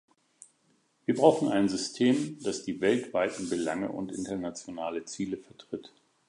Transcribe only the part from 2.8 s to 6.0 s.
weltweiten Belange und internationale Ziele vertritt.